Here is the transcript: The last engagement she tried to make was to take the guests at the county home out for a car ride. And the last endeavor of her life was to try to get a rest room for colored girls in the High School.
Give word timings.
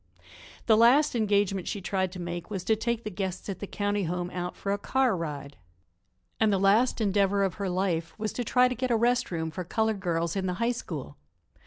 The 0.65 0.75
last 0.75 1.13
engagement 1.15 1.67
she 1.67 1.79
tried 1.79 2.11
to 2.13 2.19
make 2.19 2.49
was 2.49 2.63
to 2.63 2.75
take 2.75 3.03
the 3.03 3.11
guests 3.11 3.49
at 3.49 3.59
the 3.59 3.67
county 3.67 4.05
home 4.05 4.31
out 4.31 4.55
for 4.57 4.71
a 4.71 4.79
car 4.79 5.15
ride. 5.15 5.57
And 6.39 6.51
the 6.51 6.57
last 6.57 6.99
endeavor 6.99 7.43
of 7.43 7.53
her 7.61 7.69
life 7.69 8.17
was 8.17 8.33
to 8.33 8.43
try 8.43 8.67
to 8.67 8.73
get 8.73 8.89
a 8.89 8.95
rest 8.97 9.29
room 9.29 9.51
for 9.51 9.63
colored 9.63 9.99
girls 9.99 10.35
in 10.35 10.47
the 10.47 10.55
High 10.55 10.71
School. 10.73 11.17